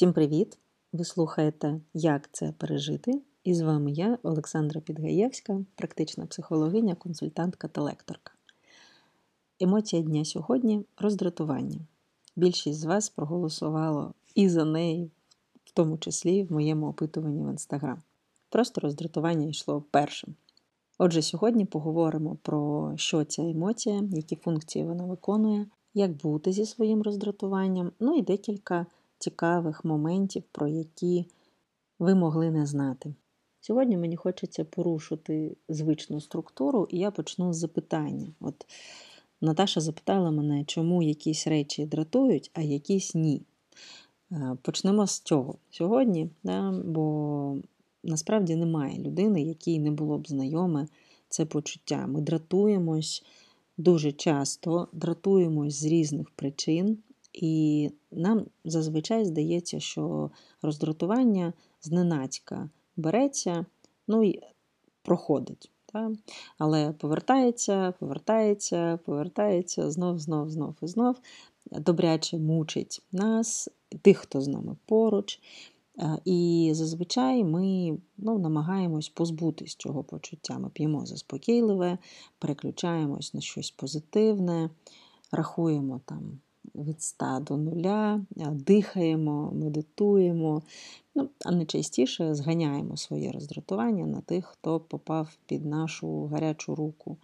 Всім 0.00 0.12
привіт! 0.12 0.58
Ви 0.92 1.04
слухаєте 1.04 1.80
Як 1.94 2.28
це 2.32 2.52
пережити? 2.52 3.22
І 3.44 3.54
з 3.54 3.60
вами 3.60 3.90
я, 3.92 4.18
Олександра 4.22 4.80
Підгаєвська, 4.80 5.64
практична 5.74 6.26
психологиня, 6.26 6.94
консультантка 6.94 7.68
та 7.68 7.82
лекторка. 7.82 8.32
Емоція 9.60 10.02
дня 10.02 10.24
сьогодні 10.24 10.84
роздратування. 10.96 11.78
Більшість 12.36 12.80
з 12.80 12.84
вас 12.84 13.08
проголосувало 13.08 14.14
і 14.34 14.48
за 14.48 14.64
неї, 14.64 15.10
в 15.64 15.70
тому 15.70 15.98
числі 15.98 16.44
в 16.44 16.52
моєму 16.52 16.88
опитуванні 16.88 17.44
в 17.44 17.50
інстаграм. 17.50 18.02
Просто 18.48 18.80
роздратування 18.80 19.46
йшло 19.46 19.84
першим. 19.90 20.34
Отже, 20.98 21.22
сьогодні 21.22 21.64
поговоримо 21.64 22.36
про 22.42 22.92
що 22.96 23.24
ця 23.24 23.42
емоція, 23.42 24.02
які 24.10 24.36
функції 24.36 24.84
вона 24.84 25.04
виконує, 25.04 25.66
як 25.94 26.16
бути 26.16 26.52
зі 26.52 26.66
своїм 26.66 27.02
роздратуванням, 27.02 27.92
ну 28.00 28.16
і 28.16 28.22
декілька 28.22 28.86
цікавих 29.20 29.84
моментів, 29.84 30.42
про 30.52 30.68
які 30.68 31.26
ви 31.98 32.14
могли 32.14 32.50
не 32.50 32.66
знати. 32.66 33.14
Сьогодні 33.60 33.96
мені 33.96 34.16
хочеться 34.16 34.64
порушити 34.64 35.56
звичну 35.68 36.20
структуру, 36.20 36.88
і 36.90 36.98
я 36.98 37.10
почну 37.10 37.52
з 37.52 37.56
запитання. 37.56 38.28
От 38.40 38.66
Наташа 39.40 39.80
запитала 39.80 40.30
мене, 40.30 40.64
чому 40.64 41.02
якісь 41.02 41.46
речі 41.46 41.86
дратують, 41.86 42.50
а 42.54 42.60
якісь 42.60 43.14
ні. 43.14 43.42
Е, 44.32 44.56
почнемо 44.62 45.06
з 45.06 45.20
цього 45.20 45.58
сьогодні, 45.70 46.30
да, 46.42 46.82
бо 46.84 47.56
насправді 48.04 48.56
немає 48.56 48.98
людини, 48.98 49.42
якій 49.42 49.78
не 49.78 49.90
було 49.90 50.18
б 50.18 50.28
знайоме 50.28 50.88
це 51.28 51.46
почуття. 51.46 52.06
Ми 52.06 52.20
дратуємось 52.20 53.24
дуже 53.76 54.12
часто, 54.12 54.88
дратуємось 54.92 55.74
з 55.74 55.84
різних 55.84 56.30
причин, 56.30 56.98
і 57.32 57.90
нам 58.10 58.46
зазвичай 58.64 59.24
здається, 59.24 59.80
що 59.80 60.30
роздратування 60.62 61.52
зненацька 61.82 62.70
береться, 62.96 63.66
ну 64.08 64.24
і 64.24 64.40
проходить. 65.02 65.70
Так? 65.92 66.12
Але 66.58 66.92
повертається, 66.92 67.94
повертається, 68.00 68.98
повертається 69.04 69.90
знов, 69.90 70.18
знов, 70.18 70.50
знов 70.50 70.74
і 70.82 70.86
знов. 70.86 71.16
Добряче 71.70 72.38
мучить 72.38 73.02
нас, 73.12 73.68
тих, 74.02 74.18
хто 74.18 74.40
з 74.40 74.48
нами 74.48 74.76
поруч. 74.86 75.40
І 76.24 76.70
зазвичай 76.74 77.44
ми 77.44 77.98
ну, 78.18 78.38
намагаємось 78.38 79.08
позбутись 79.08 79.74
цього 79.74 80.04
почуття. 80.04 80.58
Ми 80.58 80.70
п'ємо 80.70 81.06
заспокійливе, 81.06 81.98
переключаємось 82.38 83.34
на 83.34 83.40
щось 83.40 83.70
позитивне, 83.70 84.70
рахуємо 85.32 86.00
там 86.04 86.40
від 86.74 87.02
100 87.02 87.40
до 87.40 87.56
0, 87.56 88.18
дихаємо, 88.52 89.52
медитуємо, 89.52 90.62
ну, 91.14 91.28
а 91.44 91.50
найчастіше 91.50 92.34
зганяємо 92.34 92.96
своє 92.96 93.32
роздратування 93.32 94.06
на 94.06 94.20
тих, 94.20 94.46
хто 94.46 94.80
попав 94.80 95.28
під 95.46 95.66
нашу 95.66 96.26
гарячу 96.26 96.74
руку, 96.74 97.16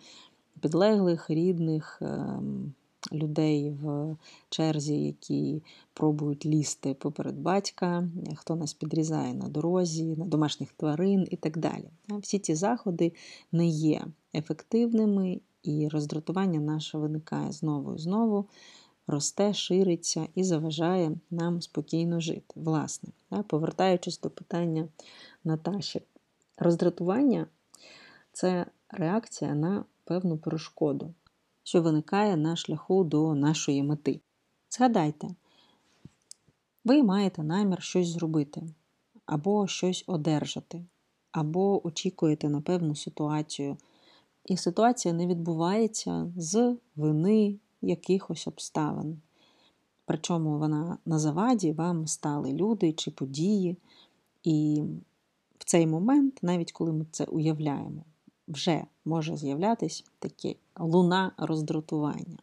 підлеглих, 0.61 1.31
рідних. 1.31 1.99
Ем, 2.03 2.75
людей 3.13 3.71
в 3.71 4.17
черзі, 4.49 5.05
які 5.05 5.63
пробують 5.95 6.47
лізти 6.47 6.95
поперед 6.95 7.39
батька, 7.39 8.09
хто 8.35 8.57
нас 8.57 8.75
підрізає 8.75 9.35
на 9.35 9.49
дорозі, 9.49 10.17
на 10.17 10.27
домашніх 10.27 10.73
тварин 10.73 11.29
і 11.31 11.37
так 11.37 11.59
далі. 11.59 11.91
Всі 12.09 12.39
ці 12.39 12.55
заходи 12.55 13.13
не 13.53 13.67
є 13.67 14.05
ефективними, 14.35 15.41
і 15.63 15.89
роздратування 15.89 16.61
наше 16.61 16.99
виникає 16.99 17.53
знову 17.53 17.95
і 17.95 17.99
знову 17.99 18.47
росте, 19.07 19.55
шириться 19.55 20.29
і 20.35 20.45
заважає 20.45 21.13
нам 21.31 21.63
спокійно 21.63 22.21
жити. 22.21 22.55
Власне, 22.55 23.09
повертаючись 23.47 24.21
до 24.21 24.31
питання 24.31 24.89
Наташі, 25.45 26.03
роздратування 26.59 27.47
це 28.33 28.67
реакція 28.89 29.55
на 29.55 29.85
певну 30.05 30.39
перешкоду, 30.39 31.15
що 31.63 31.83
виникає 31.83 32.37
на 32.37 32.57
шляху 32.57 33.05
до 33.05 33.35
нашої 33.35 33.83
мети. 33.83 34.21
Згадайте, 34.71 35.29
ви 36.85 37.03
маєте 37.03 37.43
намір 37.43 37.83
щось 37.83 38.09
зробити, 38.09 38.63
або 39.27 39.67
щось 39.67 40.05
одержати, 40.07 40.85
або 41.33 41.87
очікуєте 41.87 42.49
на 42.49 42.61
певну 42.61 42.97
ситуацію. 42.97 43.77
І 44.45 44.57
ситуація 44.57 45.15
не 45.15 45.27
відбувається 45.27 46.33
з 46.37 46.77
вини, 46.97 47.59
якихось 47.83 48.47
обставин. 48.47 49.21
Причому 50.05 50.59
вона 50.59 50.99
на 51.07 51.19
заваді 51.19 51.73
вам 51.73 52.07
стали 52.07 52.53
люди 52.53 52.93
чи 52.93 53.11
події. 53.11 53.77
І 54.45 54.83
в 55.59 55.65
цей 55.65 55.87
момент, 55.87 56.39
навіть 56.43 56.73
коли 56.73 56.93
ми 56.93 57.07
це 57.13 57.25
уявляємо, 57.25 58.05
вже 58.49 58.85
може 59.05 59.37
з'являтися 59.37 60.05
таке 60.19 60.55
луна 60.79 61.33
роздратування. 61.37 62.39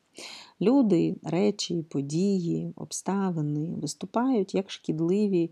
Люди, 0.61 1.15
речі, 1.23 1.85
події, 1.89 2.73
обставини 2.75 3.75
виступають 3.75 4.55
як 4.55 4.71
шкідливі 4.71 5.51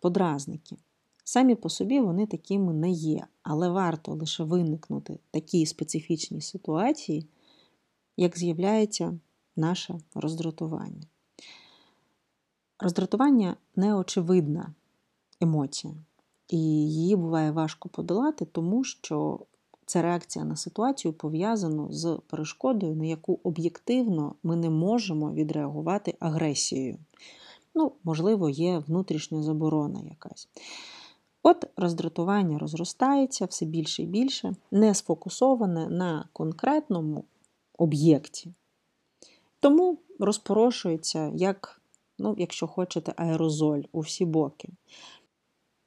подразники. 0.00 0.76
Самі 1.24 1.54
по 1.54 1.68
собі 1.68 2.00
вони 2.00 2.26
такими 2.26 2.72
не 2.72 2.90
є, 2.90 3.26
але 3.42 3.68
варто 3.68 4.14
лише 4.14 4.44
виникнути 4.44 5.18
такі 5.30 5.66
специфічні 5.66 6.40
ситуації, 6.40 7.26
як 8.16 8.38
з'являється 8.38 9.18
наше 9.56 9.98
роздратування. 10.14 11.02
Роздратування 12.78 13.56
неочевидна 13.76 14.74
емоція, 15.40 15.94
і 16.48 16.58
її 16.58 17.16
буває 17.16 17.50
важко 17.50 17.88
подолати, 17.88 18.44
тому 18.44 18.84
що 18.84 19.40
це 19.86 20.02
реакція 20.02 20.44
на 20.44 20.56
ситуацію 20.56 21.12
пов'язану 21.12 21.92
з 21.92 22.18
перешкодою, 22.26 22.96
на 22.96 23.04
яку 23.04 23.40
об'єктивно 23.42 24.34
ми 24.42 24.56
не 24.56 24.70
можемо 24.70 25.32
відреагувати 25.32 26.14
агресією. 26.20 26.98
Ну, 27.74 27.92
можливо, 28.04 28.48
є 28.48 28.78
внутрішня 28.78 29.42
заборона 29.42 30.00
якась. 30.10 30.48
От 31.42 31.64
роздратування 31.76 32.58
розростається 32.58 33.44
все 33.44 33.66
більше 33.66 34.02
і 34.02 34.06
більше, 34.06 34.54
не 34.70 34.94
сфокусоване 34.94 35.88
на 35.88 36.28
конкретному 36.32 37.24
об'єкті. 37.78 38.54
Тому 39.60 39.98
розпорошується, 40.18 41.32
як, 41.34 41.82
ну, 42.18 42.34
якщо 42.38 42.66
хочете, 42.66 43.14
аерозоль 43.16 43.82
у 43.92 44.00
всі 44.00 44.24
боки. 44.24 44.68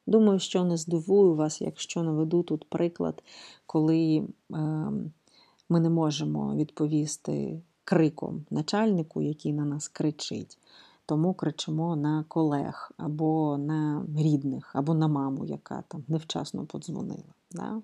Думаю, 0.08 0.40
що 0.40 0.64
не 0.64 0.78
здивую 0.78 1.36
вас, 1.36 1.62
якщо 1.62 2.04
наведу 2.04 2.44
тут 2.44 2.70
приклад, 2.70 3.24
коли 3.66 4.18
е, 4.18 4.26
ми 5.70 5.80
не 5.80 5.90
можемо 5.90 6.56
відповісти 6.56 7.62
криком 7.84 8.46
начальнику, 8.50 9.22
який 9.22 9.54
на 9.54 9.66
нас 9.66 9.88
кричить 9.88 10.58
тому 11.06 11.34
кричимо 11.34 11.96
на 11.96 12.26
колег, 12.28 12.92
або 12.98 13.58
на 13.58 14.06
рідних, 14.18 14.72
або 14.76 14.94
на 14.94 15.08
маму, 15.08 15.46
яка 15.46 15.84
там 15.88 16.04
невчасно 16.08 16.66
подзвонила. 16.66 17.34
Да? 17.52 17.82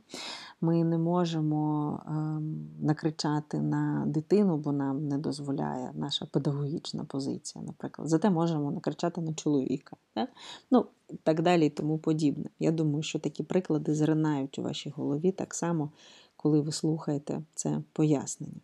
Ми 0.61 0.83
не 0.83 0.97
можемо 0.97 1.99
ем, 2.07 2.69
накричати 2.81 3.61
на 3.61 4.03
дитину, 4.07 4.57
бо 4.57 4.71
нам 4.71 5.07
не 5.07 5.17
дозволяє 5.17 5.91
наша 5.93 6.25
педагогічна 6.25 7.03
позиція, 7.03 7.63
наприклад. 7.63 8.09
Зате 8.09 8.29
можемо 8.29 8.71
накричати 8.71 9.21
на 9.21 9.33
чоловіка. 9.33 9.95
Да? 10.15 10.27
Ну, 10.71 10.85
так 11.23 11.41
далі 11.41 11.65
і 11.65 11.69
тому 11.69 11.97
подібне. 11.97 12.49
Я 12.59 12.71
думаю, 12.71 13.03
що 13.03 13.19
такі 13.19 13.43
приклади 13.43 13.93
зринають 13.93 14.59
у 14.59 14.63
вашій 14.63 14.89
голові 14.89 15.31
так 15.31 15.53
само, 15.53 15.91
коли 16.35 16.61
ви 16.61 16.71
слухаєте 16.71 17.41
це 17.55 17.81
пояснення. 17.93 18.61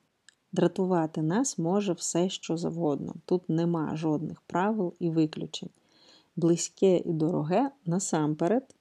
Дратувати 0.51 1.21
нас 1.21 1.57
може 1.57 1.93
все, 1.93 2.29
що 2.29 2.57
завгодно. 2.57 3.15
Тут 3.25 3.49
нема 3.49 3.95
жодних 3.95 4.41
правил 4.41 4.93
і 4.99 5.09
виключень. 5.09 5.69
Близьке 6.35 6.97
і 6.97 7.13
дороге 7.13 7.71
насамперед, 7.85 8.75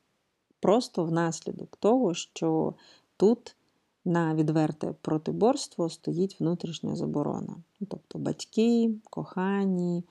просто 0.60 1.04
внаслідок 1.04 1.76
того, 1.76 2.14
що 2.14 2.74
тут 3.16 3.56
на 4.04 4.34
відверте 4.34 4.94
протиборство 5.00 5.88
стоїть 5.88 6.40
внутрішня 6.40 6.96
заборона. 6.96 7.56
Ну, 7.80 7.86
тобто 7.90 8.18
батьки, 8.18 8.94
кохані, 9.10 10.04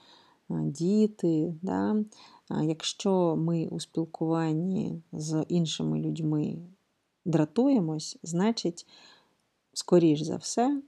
діти. 0.50 1.56
Да? 1.62 1.96
Якщо 2.64 3.36
ми 3.36 3.68
у 3.68 3.80
спілкуванні 3.80 5.02
з 5.12 5.46
іншими 5.48 6.00
людьми 6.00 6.58
дратуємось, 7.26 8.18
значить, 8.24 8.88
скоріш 9.74 10.22
за 10.22 10.36
все, 10.36 10.82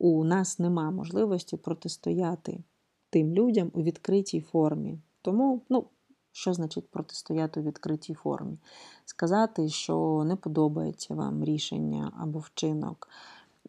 у 0.00 0.24
нас 0.24 0.58
нема 0.58 0.90
можливості 0.90 1.56
протистояти 1.56 2.62
тим 3.10 3.34
людям 3.34 3.70
у 3.74 3.82
відкритій 3.82 4.40
формі. 4.40 4.98
Тому, 5.22 5.62
ну, 5.68 5.84
що 6.32 6.52
значить 6.52 6.90
протистояти 6.90 7.60
у 7.60 7.62
відкритій 7.62 8.14
формі? 8.14 8.58
Сказати, 9.04 9.68
що 9.68 10.24
не 10.26 10.36
подобається 10.36 11.14
вам 11.14 11.44
рішення 11.44 12.12
або 12.18 12.38
вчинок, 12.38 13.08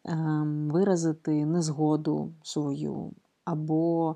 ем, 0.03 0.69
виразити 0.71 1.45
незгоду 1.45 2.31
свою, 2.43 3.11
або 3.45 4.15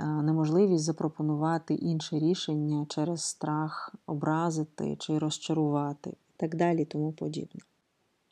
неможливість 0.00 0.84
запропонувати 0.84 1.74
інше 1.74 2.18
рішення 2.18 2.86
через 2.88 3.22
страх 3.22 3.94
образити 4.06 4.96
чи 4.98 5.18
розчарувати 5.18 6.10
і 6.10 6.34
так 6.36 6.56
далі 6.56 6.84
тому 6.84 7.12
подібне. 7.12 7.60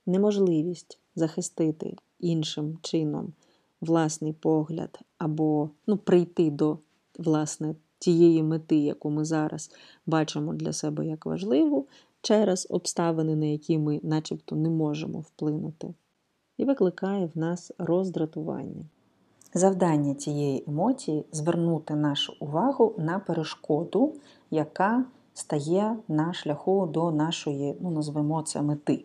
Неможливість 0.07 0.99
захистити 1.15 1.97
іншим 2.21 2.79
чином 2.83 3.33
власний 3.81 4.33
погляд 4.33 5.01
або 5.19 5.71
ну, 5.87 5.97
прийти 5.97 6.51
до 6.51 6.79
власне 7.19 7.75
тієї 7.99 8.43
мети, 8.43 8.77
яку 8.77 9.11
ми 9.11 9.25
зараз 9.25 9.71
бачимо 10.07 10.55
для 10.55 10.73
себе 10.73 11.07
як 11.07 11.27
важливу, 11.27 11.87
через 12.23 12.67
обставини, 12.71 13.37
на 13.37 13.47
які 13.47 13.79
ми 13.79 14.01
начебто 14.03 14.57
не 14.57 14.71
можемо 14.71 15.21
вплинути, 15.21 15.95
і 16.59 16.65
викликає 16.65 17.31
в 17.35 17.39
нас 17.39 17.73
роздратування. 17.79 18.85
Завдання 19.55 20.15
цієї 20.15 20.65
емоції 20.69 21.25
звернути 21.33 21.95
нашу 21.95 22.33
увагу 22.41 22.95
на 22.99 23.19
перешкоду, 23.19 24.15
яка 24.51 25.05
стає 25.35 25.97
на 26.09 26.33
шляху 26.33 26.87
до 26.87 27.13
нашої, 27.13 27.77
ну, 27.81 27.91
назвемо 27.91 28.43
це 28.43 28.63
мети. 28.63 29.05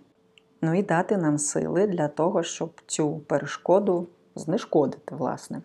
Ну 0.61 0.73
і 0.73 0.83
дати 0.83 1.17
нам 1.17 1.37
сили 1.37 1.87
для 1.87 2.07
того, 2.07 2.43
щоб 2.43 2.81
цю 2.85 3.19
перешкоду 3.19 4.07
знешкодити, 4.35 5.15
власне. 5.15 5.61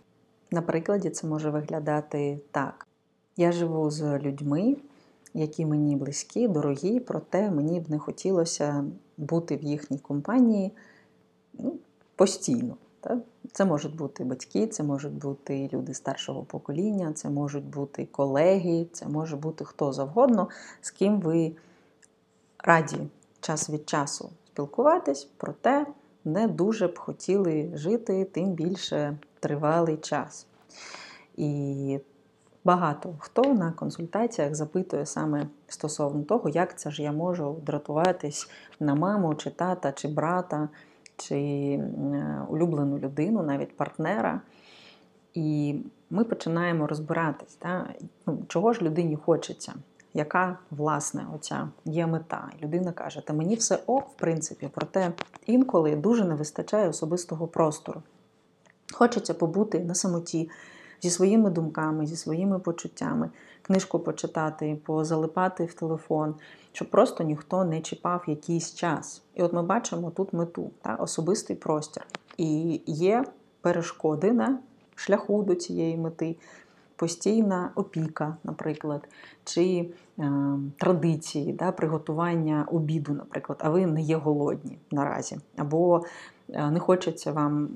На 0.50 0.62
прикладі, 0.62 1.10
це 1.10 1.26
може 1.26 1.50
виглядати 1.50 2.40
так: 2.50 2.86
я 3.36 3.52
живу 3.52 3.90
з 3.90 4.18
людьми, 4.18 4.76
які 5.34 5.66
мені 5.66 5.96
близькі, 5.96 6.48
дорогі, 6.48 7.00
проте 7.00 7.50
мені 7.50 7.80
б 7.80 7.90
не 7.90 7.98
хотілося 7.98 8.84
бути 9.16 9.56
в 9.56 9.62
їхній 9.62 9.98
компанії 9.98 10.72
ну, 11.52 11.76
постійно. 12.16 12.76
Так? 13.00 13.18
Це 13.52 13.64
можуть 13.64 13.96
бути 13.96 14.24
батьки, 14.24 14.66
це 14.66 14.82
можуть 14.82 15.12
бути 15.12 15.70
люди 15.72 15.94
старшого 15.94 16.42
покоління, 16.42 17.12
це 17.12 17.30
можуть 17.30 17.64
бути 17.64 18.06
колеги, 18.06 18.86
це 18.92 19.08
може 19.08 19.36
бути 19.36 19.64
хто 19.64 19.92
завгодно, 19.92 20.48
з 20.80 20.90
ким 20.90 21.20
ви 21.20 21.52
раді 22.58 22.98
час 23.40 23.70
від 23.70 23.88
часу 23.88 24.30
спілкуватись, 24.54 25.28
проте 25.36 25.86
не 26.24 26.48
дуже 26.48 26.86
б 26.86 26.98
хотіли 26.98 27.70
жити, 27.74 28.24
тим 28.24 28.50
більше 28.50 29.18
тривалий 29.40 29.96
час. 29.96 30.46
І 31.36 31.98
багато 32.64 33.14
хто 33.18 33.54
на 33.54 33.72
консультаціях 33.72 34.54
запитує 34.54 35.06
саме 35.06 35.46
стосовно 35.68 36.22
того, 36.22 36.48
як 36.48 36.78
це 36.78 36.90
ж 36.90 37.02
я 37.02 37.12
можу 37.12 37.56
дратуватись 37.66 38.50
на 38.80 38.94
маму, 38.94 39.34
чи 39.34 39.50
тата, 39.50 39.92
чи 39.92 40.08
брата, 40.08 40.68
чи 41.16 41.36
е, 41.36 42.46
улюблену 42.48 42.98
людину, 42.98 43.42
навіть 43.42 43.76
партнера. 43.76 44.40
І 45.34 45.76
ми 46.10 46.24
починаємо 46.24 46.86
розбиратись, 46.86 47.58
да? 47.62 47.94
ну, 48.26 48.42
чого 48.48 48.72
ж 48.72 48.82
людині 48.82 49.16
хочеться, 49.16 49.74
яка, 50.14 50.58
власне, 50.70 51.26
оця 51.34 51.68
є 51.84 52.06
мета. 52.06 52.50
Людина 52.62 52.92
каже, 52.92 53.20
та 53.26 53.32
мені 53.32 53.54
все 53.54 53.78
ок, 53.86 54.08
в 54.08 54.14
принципі, 54.14 54.68
проте 54.74 55.12
інколи 55.46 55.96
дуже 55.96 56.24
не 56.24 56.34
вистачає 56.34 56.88
особистого 56.88 57.46
простору. 57.46 58.02
Хочеться 58.92 59.34
побути 59.34 59.80
на 59.80 59.94
самоті 59.94 60.50
зі 61.02 61.10
своїми 61.10 61.50
думками, 61.50 62.06
зі 62.06 62.16
своїми 62.16 62.58
почуттями, 62.58 63.30
книжку 63.62 63.98
почитати, 63.98 64.78
позалипати 64.84 65.64
в 65.64 65.74
телефон, 65.74 66.34
щоб 66.72 66.90
просто 66.90 67.24
ніхто 67.24 67.64
не 67.64 67.80
чіпав 67.80 68.24
якийсь 68.26 68.74
час. 68.74 69.22
І 69.34 69.42
от 69.42 69.52
ми 69.52 69.62
бачимо 69.62 70.10
тут 70.10 70.32
мету, 70.32 70.70
та, 70.82 70.94
особистий 70.94 71.56
простір. 71.56 72.06
І 72.36 72.80
є 72.86 73.24
перешкоди 73.60 74.32
на 74.32 74.58
шляху 74.94 75.42
до 75.42 75.54
цієї 75.54 75.96
мети. 75.96 76.36
Постійна 76.96 77.70
опіка, 77.74 78.36
наприклад, 78.44 79.08
чи 79.44 79.90
е, 80.18 80.32
традиції, 80.78 81.52
да, 81.52 81.72
приготування 81.72 82.66
обіду, 82.72 83.12
наприклад, 83.12 83.58
а 83.62 83.70
ви 83.70 83.86
не 83.86 84.02
є 84.02 84.16
голодні 84.16 84.78
наразі. 84.90 85.38
Або 85.56 86.04
Е, 86.52 86.70
не 86.70 86.80
хочеться 86.80 87.32
вам 87.32 87.68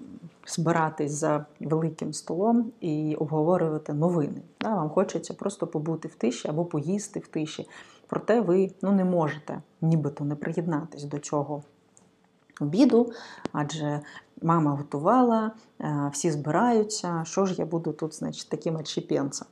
збиратись 0.47 1.13
за 1.13 1.47
великим 1.61 2.13
столом 2.13 2.73
і 2.81 3.15
обговорювати 3.19 3.93
новини. 3.93 4.43
Вам 4.65 4.89
хочеться 4.89 5.35
просто 5.35 5.67
побути 5.67 6.09
в 6.09 6.15
тиші 6.15 6.49
або 6.49 6.65
поїсти 6.65 7.21
в 7.21 7.27
тиші. 7.27 7.69
Проте 8.07 8.41
ви 8.41 8.71
ну, 8.83 8.93
не 8.93 9.05
можете 9.05 9.63
нібито 9.81 10.25
не 10.25 10.35
приєднатись 10.35 11.05
до 11.05 11.19
цього 11.19 11.63
обіду, 12.63 13.13
адже 13.53 14.01
мама 14.43 14.71
готувала, 14.71 15.53
е, 15.81 16.11
всі 16.13 16.31
збираються. 16.31 17.23
Що 17.27 17.47
ж 17.47 17.55
я 17.59 17.67
буду 17.67 17.93
тут, 17.93 18.15
значить, 18.15 18.49
таким 18.49 18.77
отщепенцем? 18.77 19.47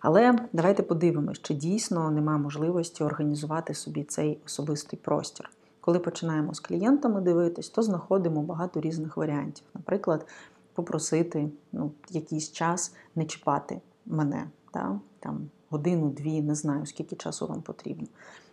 Але 0.00 0.38
давайте 0.52 0.82
подивимось, 0.82 1.42
чи 1.42 1.54
дійсно 1.54 2.10
нема 2.10 2.38
можливості 2.38 3.04
організувати 3.04 3.74
собі 3.74 4.04
цей 4.04 4.38
особистий 4.46 4.98
простір. 4.98 5.50
Коли 5.80 5.98
починаємо 5.98 6.54
з 6.54 6.60
клієнтами 6.60 7.20
дивитись, 7.20 7.68
то 7.68 7.82
знаходимо 7.82 8.42
багато 8.42 8.80
різних 8.80 9.16
варіантів. 9.16 9.64
Наприклад, 9.74 10.26
попросити 10.74 11.50
ну, 11.72 11.90
якийсь 12.10 12.52
час 12.52 12.94
не 13.16 13.24
чіпати 13.24 13.80
мене, 14.06 14.48
та? 14.72 15.00
там 15.20 15.50
годину-дві, 15.70 16.42
не 16.42 16.54
знаю, 16.54 16.86
скільки 16.86 17.16
часу 17.16 17.46
вам 17.46 17.62
потрібно. 17.62 18.06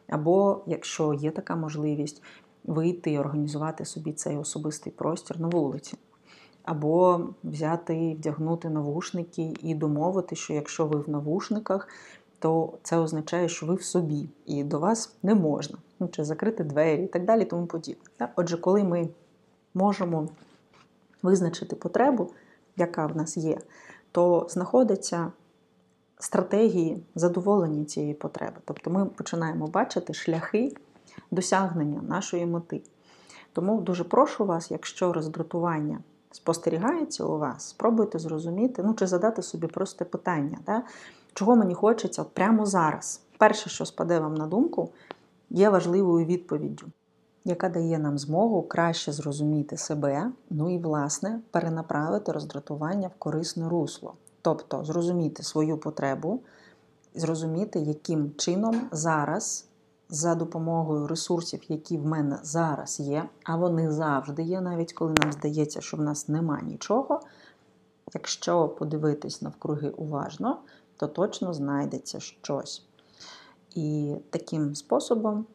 Або, 0.09 0.61
якщо 0.65 1.13
є 1.13 1.31
така 1.31 1.55
можливість, 1.55 2.23
вийти 2.67 3.11
і 3.11 3.19
організувати 3.19 3.85
собі 3.85 4.13
цей 4.13 4.37
особистий 4.37 4.93
простір 4.93 5.39
на 5.39 5.47
вулиці. 5.47 5.97
Або 6.63 7.27
взяти, 7.43 8.15
вдягнути 8.19 8.69
навушники 8.69 9.53
і 9.61 9.75
домовити, 9.75 10.35
що 10.35 10.53
якщо 10.53 10.85
ви 10.85 10.99
в 10.99 11.09
навушниках, 11.09 11.87
то 12.39 12.73
це 12.83 12.97
означає, 12.97 13.49
що 13.49 13.65
ви 13.65 13.75
в 13.75 13.83
собі, 13.83 14.29
і 14.45 14.63
до 14.63 14.79
вас 14.79 15.15
не 15.23 15.35
можна 15.35 15.77
ну, 15.99 16.07
чи 16.07 16.23
закрити 16.23 16.63
двері 16.63 17.03
і 17.03 17.07
так 17.07 17.25
далі, 17.25 17.45
тому 17.45 17.65
подібне. 17.65 18.29
Отже, 18.35 18.57
коли 18.57 18.83
ми 18.83 19.09
можемо 19.73 20.29
визначити 21.23 21.75
потребу, 21.75 22.31
яка 22.77 23.05
в 23.05 23.17
нас 23.17 23.37
є, 23.37 23.57
то 24.11 24.47
знаходяться 24.49 25.31
стратегії 26.19 27.03
задоволення 27.15 27.85
цієї 27.85 28.13
потреби. 28.13 28.55
Тобто 28.65 28.89
ми 28.89 29.05
починаємо 29.05 29.67
бачити 29.67 30.13
шляхи 30.13 30.75
досягнення 31.31 32.01
нашої 32.01 32.45
мети. 32.45 32.81
Тому 33.53 33.81
дуже 33.81 34.03
прошу 34.03 34.45
вас, 34.45 34.71
якщо 34.71 35.13
роздратування 35.13 35.99
спостерігається 36.31 37.23
у 37.23 37.37
вас, 37.37 37.69
спробуйте 37.69 38.19
зрозуміти, 38.19 38.83
ну 38.85 38.93
чи 38.93 39.07
задати 39.07 39.41
собі 39.41 39.67
просте 39.67 40.05
питання, 40.05 40.57
да? 40.65 40.83
чого 41.33 41.55
мені 41.55 41.73
хочеться 41.73 42.21
от 42.21 42.33
прямо 42.33 42.65
зараз. 42.65 43.21
Перше, 43.37 43.69
що 43.69 43.85
спаде 43.85 44.19
вам 44.19 44.35
на 44.35 44.47
думку, 44.47 44.89
є 45.49 45.69
важливою 45.69 46.25
відповіддю, 46.25 46.85
яка 47.45 47.69
дає 47.69 47.99
нам 47.99 48.17
змогу 48.17 48.61
краще 48.61 49.11
зрозуміти 49.11 49.77
себе, 49.77 50.31
ну 50.49 50.69
і, 50.69 50.77
власне, 50.77 51.39
перенаправити 51.51 52.31
роздратування 52.31 53.07
в 53.07 53.19
корисне 53.19 53.69
русло. 53.69 54.13
Тобто 54.41 54.83
зрозуміти 54.83 55.43
свою 55.43 55.77
потребу, 55.77 56.39
зрозуміти, 57.15 57.79
яким 57.79 58.31
чином 58.37 58.81
зараз, 58.91 59.67
за 60.09 60.35
допомогою 60.35 61.07
ресурсів, 61.07 61.61
які 61.67 61.97
в 61.97 62.05
мене 62.05 62.39
зараз 62.43 62.99
є, 62.99 63.29
а 63.43 63.55
вони 63.55 63.91
завжди 63.91 64.43
є, 64.43 64.61
навіть 64.61 64.93
коли 64.93 65.13
нам 65.23 65.31
здається, 65.31 65.81
що 65.81 65.97
в 65.97 66.01
нас 66.01 66.27
нема 66.29 66.61
нічого. 66.61 67.21
Якщо 68.13 68.67
подивитись 68.67 69.41
навкруги 69.41 69.89
уважно, 69.89 70.59
то 70.97 71.07
точно 71.07 71.53
знайдеться 71.53 72.19
щось. 72.19 72.85
І 73.75 74.15
таким 74.29 74.75
способом, 74.75 75.45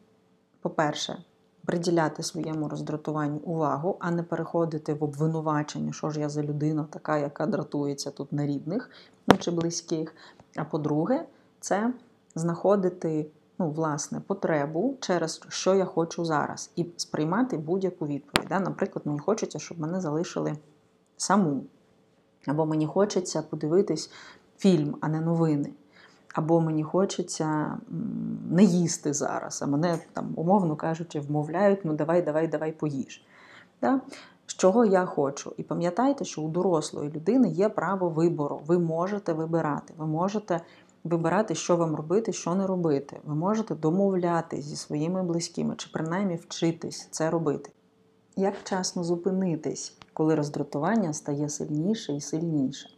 по-перше, 0.61 1.23
приділяти 1.65 2.23
своєму 2.23 2.69
роздратуванню 2.69 3.37
увагу, 3.37 3.97
а 3.99 4.11
не 4.11 4.23
переходити 4.23 4.93
в 4.93 5.03
обвинувачення, 5.03 5.93
що 5.93 6.09
ж 6.09 6.19
я 6.19 6.29
за 6.29 6.43
людина, 6.43 6.87
така, 6.89 7.17
яка 7.17 7.45
дратується 7.45 8.11
тут 8.11 8.33
на 8.33 8.45
рідних 8.45 8.89
ну, 9.27 9.37
чи 9.37 9.51
близьких. 9.51 10.15
А 10.55 10.63
по-друге, 10.63 11.25
це 11.59 11.93
знаходити 12.35 13.27
ну, 13.61 13.69
власне, 13.69 14.19
потребу 14.19 14.97
через 14.99 15.41
що 15.49 15.75
я 15.75 15.85
хочу 15.85 16.25
зараз, 16.25 16.71
і 16.75 16.85
сприймати 16.97 17.57
будь-яку 17.57 18.07
відповідь. 18.07 18.47
Да? 18.49 18.59
Наприклад, 18.59 19.05
мені 19.05 19.19
хочеться, 19.19 19.59
щоб 19.59 19.79
мене 19.79 20.01
залишили 20.01 20.53
саму. 21.17 21.63
Або 22.47 22.65
мені 22.65 22.87
хочеться 22.87 23.41
подивитись 23.41 24.11
фільм, 24.57 24.95
а 25.01 25.07
не 25.07 25.21
новини. 25.21 25.69
Або 26.33 26.61
мені 26.61 26.83
хочеться 26.83 27.77
не 28.49 28.63
їсти 28.63 29.13
зараз, 29.13 29.61
а 29.61 29.65
мене 29.65 29.99
там, 30.13 30.33
умовно 30.35 30.75
кажучи, 30.75 31.19
вмовляють, 31.19 31.85
ну 31.85 31.93
давай, 31.93 32.21
давай, 32.21 32.47
давай 32.47 32.71
поїж. 32.71 33.25
Да? 33.81 34.01
З 34.45 34.53
чого 34.53 34.85
я 34.85 35.05
хочу? 35.05 35.53
І 35.57 35.63
пам'ятайте, 35.63 36.25
що 36.25 36.41
у 36.41 36.49
дорослої 36.49 37.09
людини 37.09 37.49
є 37.49 37.69
право 37.69 38.09
вибору. 38.09 38.61
Ви 38.67 38.79
можете 38.79 39.33
вибирати. 39.33 39.93
Ви 39.97 40.05
можете 40.05 40.61
вибирати, 41.03 41.55
що 41.55 41.77
вам 41.77 41.95
робити, 41.95 42.33
що 42.33 42.55
не 42.55 42.67
робити. 42.67 43.19
Ви 43.23 43.35
можете 43.35 43.75
домовлятися 43.75 44.61
зі 44.61 44.75
своїми 44.75 45.23
близькими, 45.23 45.75
чи 45.77 45.89
принаймні 45.93 46.35
вчитись 46.35 47.07
це 47.11 47.29
робити. 47.29 47.71
Як 48.35 48.55
вчасно 48.55 49.03
зупинитись, 49.03 49.97
коли 50.13 50.35
роздратування 50.35 51.13
стає 51.13 51.49
сильніше 51.49 52.13
і 52.13 52.21
сильніше? 52.21 52.89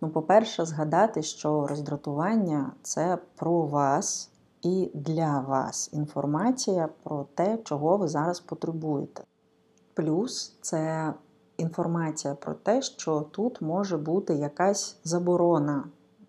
Ну, 0.00 0.10
по-перше, 0.10 0.64
згадати, 0.64 1.22
що 1.22 1.66
роздратування 1.66 2.72
це 2.82 3.18
про 3.36 3.62
вас 3.62 4.30
і 4.62 4.90
для 4.94 5.40
вас 5.40 5.90
інформація 5.92 6.88
про 7.02 7.26
те, 7.34 7.58
чого 7.64 7.96
ви 7.96 8.08
зараз 8.08 8.40
потребуєте. 8.40 9.24
Плюс 9.94 10.58
це 10.60 11.14
інформація 11.56 12.34
про 12.34 12.54
те, 12.54 12.82
що 12.82 13.20
тут 13.20 13.60
може 13.60 13.96
бути 13.96 14.34
якась 14.34 14.96
заборона, 15.04 15.84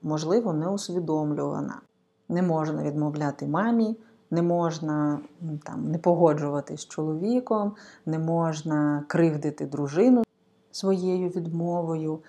можливо, 0.06 0.54
неусвідомлювана. 0.54 1.82
Не 2.30 2.42
можна 2.42 2.84
відмовляти 2.84 3.48
мамі, 3.48 3.98
не 4.32 4.42
можна 4.42 5.20
там, 5.64 5.92
не 5.92 5.98
погоджуватись 5.98 6.82
з 6.82 6.88
чоловіком, 6.88 7.74
не 8.06 8.20
можна 8.20 9.04
кривдити 9.08 9.66
дружину 9.66 10.24
своєю 10.72 11.30
відмовою, 11.30 12.20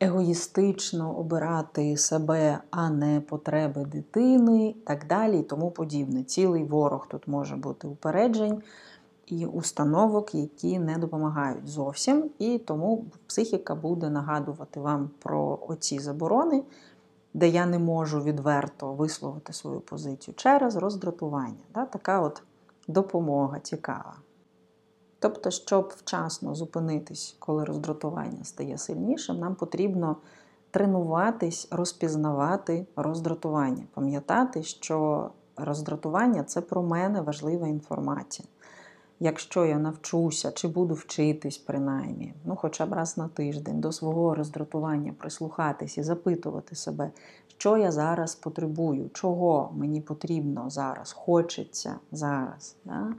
егоїстично 0.00 1.18
обирати 1.18 1.96
себе, 1.96 2.58
а 2.70 2.90
не 2.90 3.20
потреби 3.20 3.84
дитини, 3.84 4.74
так 4.86 5.06
далі 5.06 5.40
і 5.40 5.42
тому 5.42 5.70
подібне. 5.70 6.22
Цілий 6.22 6.64
ворог 6.64 7.08
тут 7.08 7.28
може 7.28 7.56
бути 7.56 7.88
упереджень 7.88 8.62
і 9.26 9.46
установок, 9.46 10.34
які 10.34 10.78
не 10.78 10.98
допомагають 10.98 11.68
зовсім. 11.68 12.30
І 12.38 12.58
тому 12.58 13.04
психіка 13.26 13.74
буде 13.74 14.10
нагадувати 14.10 14.80
вам 14.80 15.10
про 15.18 15.58
оці 15.68 15.98
заборони, 15.98 16.62
де 17.34 17.48
я 17.48 17.66
не 17.66 17.78
можу 17.78 18.22
відверто 18.22 18.92
висловити 18.92 19.52
свою 19.52 19.80
позицію 19.80 20.34
через 20.34 20.76
роздратування. 20.76 21.64
Да? 21.74 21.84
Така 21.84 22.20
от 22.20 22.42
допомога 22.88 23.60
цікава. 23.60 24.14
Тобто, 25.18 25.50
щоб 25.50 25.92
вчасно 25.96 26.54
зупинитись, 26.54 27.36
коли 27.38 27.64
роздратування 27.64 28.44
стає 28.44 28.78
сильнішим, 28.78 29.38
нам 29.38 29.54
потрібно 29.54 30.16
тренуватись, 30.70 31.68
розпізнавати 31.70 32.86
роздратування, 32.96 33.84
пам'ятати, 33.94 34.62
що 34.62 35.30
роздратування 35.56 36.44
це 36.44 36.60
про 36.60 36.82
мене 36.82 37.20
важлива 37.20 37.68
інформація. 37.68 38.48
Якщо 39.20 39.64
я 39.64 39.78
навчуся 39.78 40.52
чи 40.52 40.68
буду 40.68 40.94
вчитись, 40.94 41.58
принаймні, 41.58 42.34
ну 42.44 42.56
хоча 42.56 42.86
б 42.86 42.92
раз 42.92 43.16
на 43.16 43.28
тиждень, 43.28 43.80
до 43.80 43.92
свого 43.92 44.34
роздратування 44.34 45.14
прислухатись 45.18 45.98
і 45.98 46.02
запитувати 46.02 46.76
себе, 46.76 47.10
що 47.58 47.76
я 47.76 47.92
зараз 47.92 48.34
потребую, 48.34 49.10
чого 49.12 49.72
мені 49.76 50.00
потрібно 50.00 50.70
зараз, 50.70 51.12
хочеться 51.12 51.94
зараз. 52.12 52.76
Да? 52.84 53.14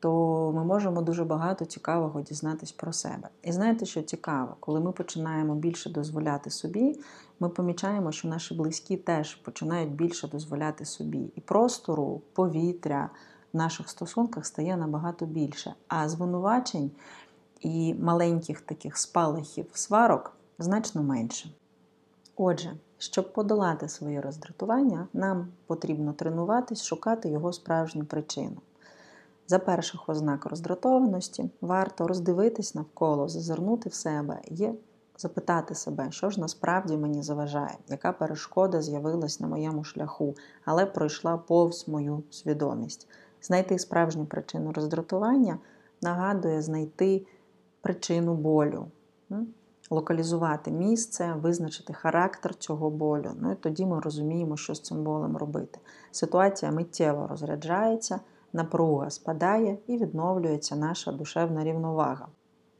то 0.00 0.52
ми 0.54 0.64
можемо 0.64 1.02
дуже 1.02 1.24
багато 1.24 1.64
цікавого 1.64 2.20
дізнатись 2.20 2.72
про 2.72 2.92
себе. 2.92 3.28
І 3.42 3.52
знаєте, 3.52 3.86
що 3.86 4.02
цікаво, 4.02 4.56
коли 4.60 4.80
ми 4.80 4.92
починаємо 4.92 5.54
більше 5.54 5.90
дозволяти 5.90 6.50
собі, 6.50 7.00
ми 7.40 7.48
помічаємо, 7.48 8.12
що 8.12 8.28
наші 8.28 8.54
близькі 8.54 8.96
теж 8.96 9.34
починають 9.34 9.92
більше 9.92 10.28
дозволяти 10.28 10.84
собі. 10.84 11.32
І 11.36 11.40
простору, 11.40 12.22
повітря 12.32 13.10
в 13.56 13.58
наших 13.58 13.88
стосунках 13.88 14.46
стає 14.46 14.76
набагато 14.76 15.26
більше. 15.26 15.74
А 15.88 16.08
звинувачень 16.08 16.90
і 17.60 17.94
маленьких 17.94 18.60
таких 18.60 18.96
спалахів 18.96 19.66
сварок 19.72 20.36
значно 20.58 21.02
менше. 21.02 21.50
Отже, 22.36 22.76
щоб 22.98 23.32
подолати 23.32 23.88
своє 23.88 24.20
роздратування, 24.20 25.08
нам 25.12 25.48
потрібно 25.66 26.12
тренуватись, 26.12 26.84
шукати 26.84 27.28
його 27.28 27.52
справжню 27.52 28.04
причину. 28.04 28.56
За 29.48 29.58
перших 29.58 30.08
ознак 30.08 30.46
роздратованості 30.46 31.50
варто 31.60 32.06
роздивитись 32.06 32.74
навколо, 32.74 33.28
зазирнути 33.28 33.88
в 33.88 33.94
себе 33.94 34.40
і 34.44 34.68
запитати 35.16 35.74
себе, 35.74 36.10
що 36.10 36.30
ж 36.30 36.40
насправді 36.40 36.96
мені 36.96 37.22
заважає, 37.22 37.78
яка 37.88 38.12
перешкода 38.12 38.82
з'явилась 38.82 39.40
на 39.40 39.46
моєму 39.46 39.84
шляху, 39.84 40.34
але 40.64 40.86
пройшла 40.86 41.36
повз 41.36 41.88
мою 41.88 42.22
свідомість. 42.30 43.08
Знайти 43.42 43.78
справжню 43.78 44.24
причину 44.24 44.72
роздратування 44.72 45.58
нагадує 46.02 46.62
знайти 46.62 47.26
причину 47.80 48.34
болю, 48.34 48.86
локалізувати 49.90 50.70
місце, 50.70 51.34
визначити 51.42 51.92
характер 51.92 52.54
цього 52.54 52.90
болю. 52.90 53.30
Ну 53.40 53.52
і 53.52 53.54
тоді 53.54 53.86
ми 53.86 54.00
розуміємо, 54.00 54.56
що 54.56 54.74
з 54.74 54.80
цим 54.80 55.04
болем 55.04 55.36
робити. 55.36 55.78
Ситуація 56.10 56.72
миттєво 56.72 57.26
розряджається 57.26 58.20
напруга 58.52 59.10
спадає 59.10 59.78
і 59.86 59.96
відновлюється 59.96 60.76
наша 60.76 61.12
душевна 61.12 61.64
рівновага. 61.64 62.28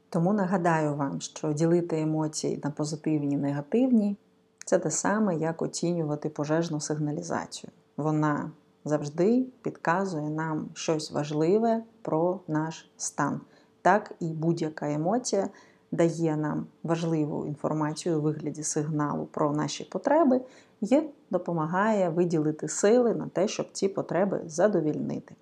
Тому 0.09 0.33
нагадаю 0.33 0.95
вам, 0.95 1.21
що 1.21 1.53
ділити 1.53 2.01
емоції 2.01 2.61
на 2.63 2.71
позитивні 2.71 3.35
і 3.35 3.37
негативні 3.37 4.17
це 4.65 4.79
те 4.79 4.91
саме, 4.91 5.35
як 5.35 5.61
оцінювати 5.61 6.29
пожежну 6.29 6.79
сигналізацію. 6.79 7.71
Вона 7.97 8.51
завжди 8.87 9.45
підказує 9.61 10.29
нам 10.29 10.69
щось 10.73 11.11
важливе 11.11 11.83
про 12.01 12.39
наш 12.47 12.89
стан. 12.97 13.41
Так 13.81 14.13
і 14.19 14.25
будь-яка 14.25 14.91
емоція 14.91 15.49
дає 15.91 16.35
нам 16.35 16.65
важливу 16.83 17.45
інформацію 17.45 18.19
у 18.19 18.21
вигляді 18.21 18.63
сигналу 18.63 19.25
про 19.25 19.53
наші 19.53 19.83
потреби 19.83 20.41
і 20.81 21.01
допомагає 21.29 22.09
виділити 22.09 22.67
сили 22.67 23.13
на 23.13 23.27
те, 23.27 23.47
щоб 23.47 23.67
ці 23.71 23.87
потреби 23.87 24.41
задовільнити. 24.45 25.35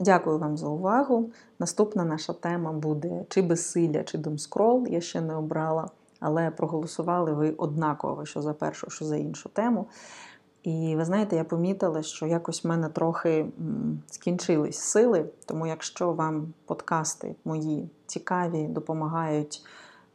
Дякую 0.00 0.38
вам 0.38 0.56
за 0.56 0.68
увагу. 0.68 1.30
Наступна 1.58 2.04
наша 2.04 2.32
тема 2.32 2.72
буде 2.72 3.24
чи 3.28 3.42
безсилля, 3.42 4.02
чи 4.02 4.18
домскрол. 4.18 4.86
Я 4.88 5.00
ще 5.00 5.20
не 5.20 5.34
обрала, 5.34 5.88
але 6.20 6.50
проголосували 6.50 7.32
ви 7.32 7.50
однаково, 7.50 8.24
що 8.24 8.42
за 8.42 8.52
першу, 8.52 8.90
що 8.90 9.04
за 9.04 9.16
іншу 9.16 9.48
тему. 9.48 9.86
І 10.68 10.96
ви 10.96 11.04
знаєте, 11.04 11.36
я 11.36 11.44
помітила, 11.44 12.02
що 12.02 12.26
якось 12.26 12.64
в 12.64 12.68
мене 12.68 12.88
трохи 12.88 13.46
скінчились 14.06 14.78
сили, 14.78 15.24
тому 15.46 15.66
якщо 15.66 16.12
вам 16.12 16.54
подкасти 16.66 17.34
мої 17.44 17.90
цікаві, 18.06 18.66
допомагають, 18.66 19.64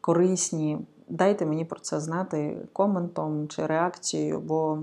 корисні, 0.02 0.88
дайте 1.10 1.46
мені 1.46 1.66
про 1.66 1.80
це 1.80 2.00
знати 2.00 2.58
коментом 2.74 3.48
чи 3.48 3.66
реакцією, 3.66 4.40
бо 4.40 4.80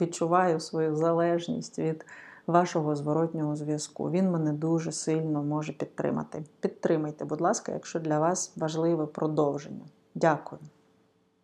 відчуваю 0.00 0.60
свою 0.60 0.96
залежність 0.96 1.78
від 1.78 2.06
вашого 2.46 2.96
зворотнього 2.96 3.56
зв'язку. 3.56 4.10
Він 4.10 4.30
мене 4.30 4.52
дуже 4.52 4.92
сильно 4.92 5.42
може 5.42 5.72
підтримати. 5.72 6.44
Підтримайте, 6.60 7.24
будь 7.24 7.40
ласка, 7.40 7.72
якщо 7.72 8.00
для 8.00 8.18
вас 8.18 8.52
важливе 8.56 9.06
продовження. 9.06 9.84
Дякую. 10.14 10.60